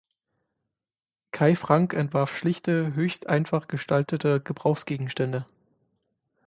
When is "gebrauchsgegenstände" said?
4.41-5.45